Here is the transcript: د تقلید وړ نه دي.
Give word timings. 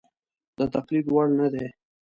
د 0.57 0.59
تقلید 0.75 1.05
وړ 1.09 1.27
نه 1.39 1.47
دي. 1.53 1.65